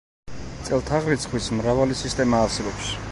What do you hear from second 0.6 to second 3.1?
წელთაღრიცხვის მრავალი სისტემა არსებობს.